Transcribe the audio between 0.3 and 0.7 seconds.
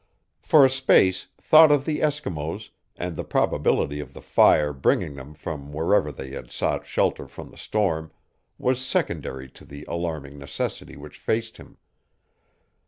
For a